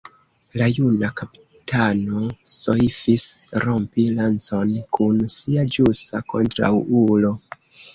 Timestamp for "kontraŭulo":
6.37-7.37